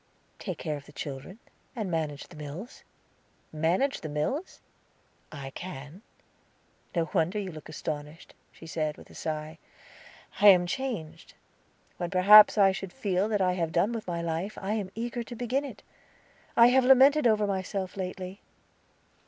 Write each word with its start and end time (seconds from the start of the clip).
"Take 0.39 0.57
care 0.57 0.77
of 0.77 0.87
the 0.87 0.91
children, 0.91 1.37
and 1.75 1.91
manage 1.91 2.27
the 2.27 2.35
mills." 2.35 2.83
"Manage 3.53 4.01
the 4.01 4.09
mills?" 4.09 4.59
"I 5.31 5.51
can. 5.51 6.01
No 6.95 7.11
wonder 7.13 7.37
you 7.37 7.51
look 7.51 7.69
astonished," 7.69 8.33
she 8.51 8.65
said, 8.65 8.97
with 8.97 9.11
a 9.11 9.13
sigh. 9.13 9.59
"I 10.39 10.47
am 10.47 10.65
changed. 10.65 11.35
When 11.97 12.09
perhaps 12.09 12.57
I 12.57 12.71
should 12.71 12.91
feel 12.93 13.29
that 13.29 13.41
I 13.41 13.53
have 13.53 13.71
done 13.71 13.91
with 13.93 14.07
life, 14.07 14.57
I 14.59 14.71
am 14.73 14.89
eager 14.95 15.21
to 15.21 15.35
begin 15.35 15.63
it. 15.63 15.83
I 16.57 16.69
have 16.69 16.83
lamented 16.83 17.27
over 17.27 17.45
myself 17.45 17.95
lately." 17.95 18.41